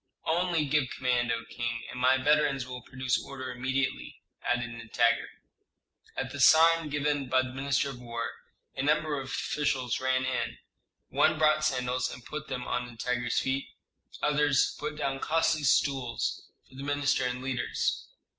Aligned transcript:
"Only 0.25 0.65
give 0.65 0.89
command, 0.89 1.31
O 1.31 1.45
king, 1.45 1.83
and 1.91 1.99
my 1.99 2.17
veterans 2.17 2.65
will 2.65 2.81
produce 2.81 3.23
order 3.23 3.51
immediately," 3.51 4.23
added 4.41 4.71
Nitager. 4.71 5.27
At 6.17 6.33
a 6.33 6.39
sign 6.39 6.89
given 6.89 7.29
by 7.29 7.43
the 7.43 7.53
minister 7.53 7.91
of 7.91 7.99
war, 8.01 8.31
a 8.75 8.81
number 8.81 9.19
of 9.21 9.27
officials 9.27 9.99
ran 9.99 10.25
in: 10.25 10.57
one 11.09 11.37
brought 11.37 11.63
sandals 11.63 12.09
and 12.11 12.25
put 12.25 12.47
them 12.47 12.65
on 12.65 12.87
Nitager's 12.87 13.37
feet; 13.37 13.67
others 14.23 14.75
put 14.79 14.95
down 14.97 15.19
costly 15.19 15.61
stools 15.61 16.49
for 16.67 16.73
the 16.73 16.83
minister 16.83 17.23
and 17.23 17.43
leaders. 17.43 18.07